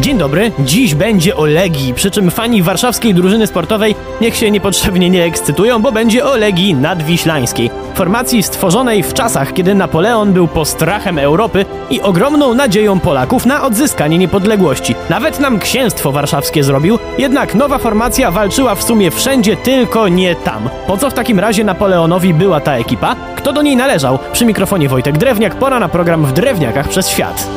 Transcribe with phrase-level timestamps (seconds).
[0.00, 5.10] Dzień dobry, dziś będzie o Legii, przy czym fani warszawskiej drużyny sportowej niech się niepotrzebnie
[5.10, 7.70] nie ekscytują, bo będzie o Legii Nadwiślańskiej.
[7.94, 14.18] Formacji stworzonej w czasach, kiedy Napoleon był postrachem Europy i ogromną nadzieją Polaków na odzyskanie
[14.18, 14.94] niepodległości.
[15.10, 20.68] Nawet nam księstwo warszawskie zrobił, jednak nowa formacja walczyła w sumie wszędzie, tylko nie tam.
[20.86, 23.16] Po co w takim razie Napoleonowi była ta ekipa?
[23.36, 24.18] Kto do niej należał?
[24.32, 27.48] Przy mikrofonie Wojtek Drewniak, pora na program w Drewniakach przez świat.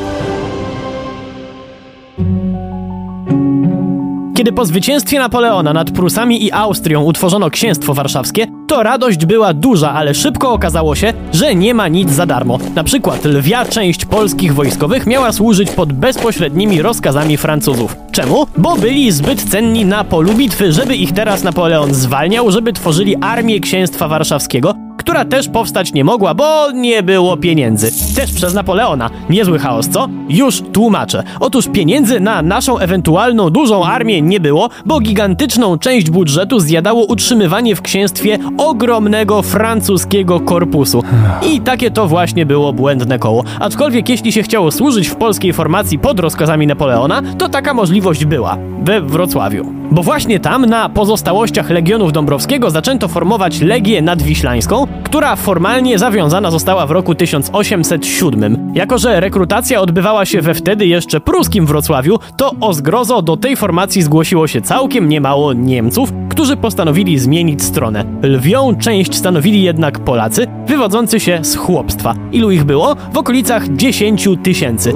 [4.38, 9.94] Kiedy po zwycięstwie Napoleona nad Prusami i Austrią utworzono księstwo warszawskie, to radość była duża,
[9.94, 12.60] ale szybko okazało się, że nie ma nic za darmo.
[12.76, 17.96] Na przykład lwia część polskich wojskowych miała służyć pod bezpośrednimi rozkazami Francuzów.
[18.12, 18.48] Czemu?
[18.58, 23.60] Bo byli zbyt cenni na polu bitwy, żeby ich teraz Napoleon zwalniał, żeby tworzyli armię
[23.60, 28.16] księstwa warszawskiego, która też powstać nie mogła, bo nie było pieniędzy.
[28.16, 29.10] Też przez Napoleona.
[29.30, 30.08] Niezły chaos, co?
[30.30, 31.24] Już tłumaczę.
[31.40, 37.76] Otóż pieniędzy na naszą ewentualną dużą armię nie było, bo gigantyczną część budżetu zjadało utrzymywanie
[37.76, 41.04] w księstwie ogromnego francuskiego korpusu.
[41.52, 43.44] I takie to właśnie było błędne koło.
[43.60, 48.58] Aczkolwiek jeśli się chciało służyć w polskiej formacji pod rozkazami Napoleona, to taka możliwość była.
[48.82, 49.78] We Wrocławiu.
[49.92, 56.88] Bo właśnie tam, na pozostałościach Legionów Dąbrowskiego, zaczęto formować Legię Nadwiślańską, która formalnie zawiązana została
[56.88, 58.72] w roku 1807.
[58.76, 63.56] Jako, że rekrutacja odbywała się we wtedy jeszcze pruskim Wrocławiu, to o zgrozo do tej
[63.56, 68.06] formacji zgłosiło się całkiem niemało Niemców, którzy postanowili zmienić stronę.
[68.22, 72.16] Lwią część stanowili jednak Polacy, wywodzący się z chłopstwa.
[72.32, 72.96] Ilu ich było?
[73.14, 74.94] W okolicach 10 tysięcy.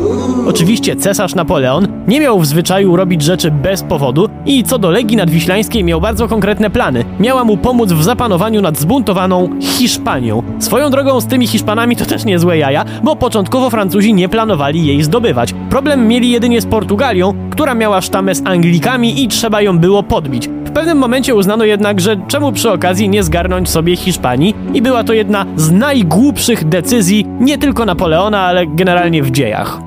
[0.47, 5.17] Oczywiście cesarz Napoleon nie miał w zwyczaju robić rzeczy bez powodu i co do Legii
[5.17, 7.05] Nadwiślańskiej miał bardzo konkretne plany.
[7.19, 10.43] Miała mu pomóc w zapanowaniu nad zbuntowaną Hiszpanią.
[10.59, 15.03] Swoją drogą z tymi Hiszpanami to też niezłe jaja, bo początkowo Francuzi nie planowali jej
[15.03, 15.53] zdobywać.
[15.69, 20.49] Problem mieli jedynie z Portugalią, która miała sztamę z Anglikami i trzeba ją było podbić.
[20.71, 25.03] W pewnym momencie uznano jednak, że czemu przy okazji nie zgarnąć sobie Hiszpanii i była
[25.03, 29.79] to jedna z najgłupszych decyzji nie tylko Napoleona, ale generalnie w dziejach.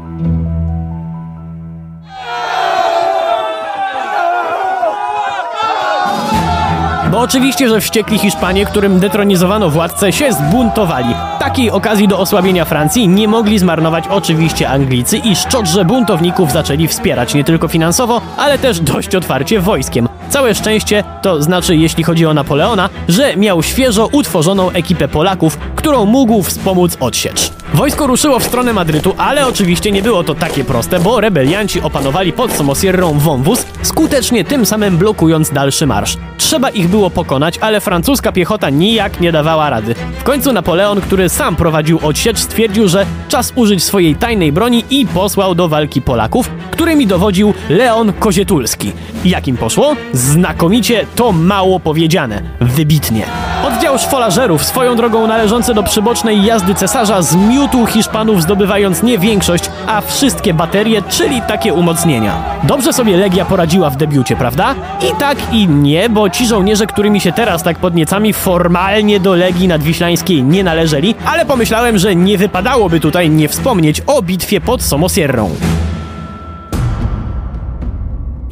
[7.11, 11.15] Bo oczywiście, że wściekli Hiszpanie, którym detronizowano władcę, się zbuntowali.
[11.39, 17.35] Takiej okazji do osłabienia Francji nie mogli zmarnować oczywiście Anglicy i szczodrze buntowników zaczęli wspierać
[17.35, 20.09] nie tylko finansowo, ale też dość otwarcie wojskiem.
[20.35, 26.05] Całe szczęście, to znaczy jeśli chodzi o Napoleona, że miał świeżo utworzoną ekipę Polaków, którą
[26.05, 27.51] mógł wspomóc odsiecz.
[27.75, 32.33] Wojsko ruszyło w stronę Madrytu, ale oczywiście nie było to takie proste, bo rebelianci opanowali
[32.33, 36.17] pod Somosierrą wąwóz, skutecznie tym samym blokując dalszy marsz.
[36.39, 39.95] Trzeba ich było pokonać, ale francuska piechota nijak nie dawała rady.
[40.19, 45.07] W końcu Napoleon, który sam prowadził odsiecz, stwierdził, że czas użyć swojej tajnej broni i
[45.07, 48.93] posłał do walki Polaków, którymi dowodził Leon Kozietulski.
[49.25, 49.97] Jakim poszło?
[50.13, 52.43] Znakomicie to mało powiedziane.
[52.61, 53.54] Wybitnie.
[53.95, 60.01] Oddział szwolażerów, swoją drogą należący do przybocznej jazdy cesarza, zmiótł Hiszpanów zdobywając nie większość, a
[60.01, 62.33] wszystkie baterie, czyli takie umocnienia.
[62.63, 64.75] Dobrze sobie Legia poradziła w debiucie, prawda?
[65.09, 69.69] I tak i nie, bo ci żołnierze, którymi się teraz tak podniecami, formalnie do Legii
[69.69, 75.51] Nadwiślańskiej nie należeli, ale pomyślałem, że nie wypadałoby tutaj nie wspomnieć o bitwie pod Somosierrą.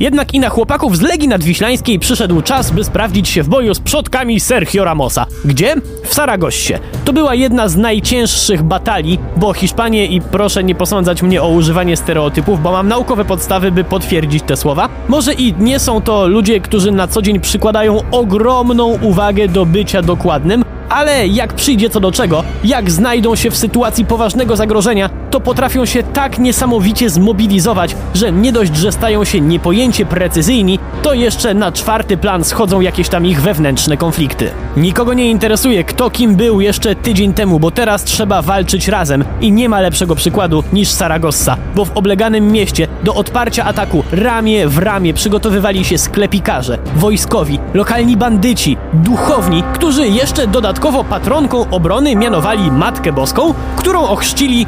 [0.02, 3.80] Jednak i na chłopaków z Legii Nadwiślańskiej przyszedł czas, by sprawdzić się w boju z
[3.80, 5.26] przodkami Sergio Ramosa.
[5.44, 5.74] Gdzie?
[6.04, 6.74] W Saragossie.
[7.04, 11.96] To była jedna z najcięższych batalii, bo Hiszpanie, i proszę nie posądzać mnie o używanie
[11.96, 16.60] stereotypów, bo mam naukowe podstawy, by potwierdzić te słowa, może i nie są to ludzie,
[16.60, 22.12] którzy na co dzień przykładają ogromną uwagę do bycia dokładnym, ale jak przyjdzie co do
[22.12, 28.32] czego, jak znajdą się w sytuacji poważnego zagrożenia, to potrafią się tak niesamowicie zmobilizować, że
[28.32, 33.26] nie dość, że stają się niepojęcie precyzyjni, to jeszcze na czwarty plan schodzą jakieś tam
[33.26, 34.50] ich wewnętrzne konflikty.
[34.76, 39.52] Nikogo nie interesuje, kto kim był jeszcze tydzień temu, bo teraz trzeba walczyć razem i
[39.52, 44.78] nie ma lepszego przykładu niż Saragossa, bo w obleganym mieście do odparcia ataku ramię w
[44.78, 53.12] ramię przygotowywali się sklepikarze, wojskowi, lokalni bandyci, duchowni, którzy jeszcze dodatkowo patronką obrony mianowali Matkę
[53.12, 54.66] Boską, którą ochrzcili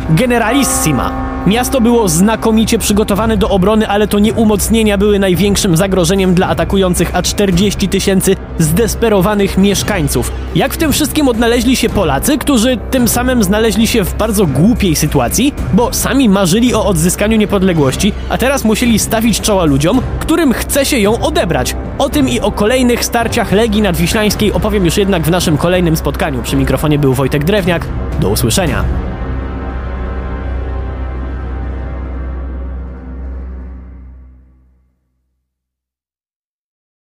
[0.54, 1.12] Generalissima.
[1.46, 7.10] Miasto było znakomicie przygotowane do obrony, ale to nie umocnienia były największym zagrożeniem dla atakujących,
[7.16, 10.32] a 40 tysięcy zdesperowanych mieszkańców.
[10.54, 14.96] Jak w tym wszystkim odnaleźli się Polacy, którzy tym samym znaleźli się w bardzo głupiej
[14.96, 20.84] sytuacji, bo sami marzyli o odzyskaniu niepodległości, a teraz musieli stawić czoła ludziom, którym chce
[20.84, 21.76] się ją odebrać.
[21.98, 26.42] O tym i o kolejnych starciach Legii Nadwiślańskiej opowiem już jednak w naszym kolejnym spotkaniu.
[26.42, 27.86] Przy mikrofonie był Wojtek Drewniak.
[28.20, 29.03] Do usłyszenia.